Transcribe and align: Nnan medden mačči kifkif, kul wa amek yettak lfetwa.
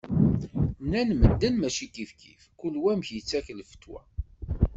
Nnan 0.83 1.09
medden 1.21 1.55
mačči 1.61 1.85
kifkif, 1.93 2.41
kul 2.59 2.75
wa 2.83 2.89
amek 2.93 3.09
yettak 3.15 3.47
lfetwa. 3.57 3.99